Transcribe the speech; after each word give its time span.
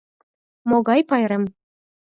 Могай 0.69 1.01
пайрем? 1.09 1.43